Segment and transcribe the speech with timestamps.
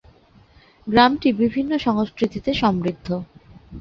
[0.87, 3.07] গ্রামটি বিভিন্ন সংস্কৃতিতে সমৃদ্ধ।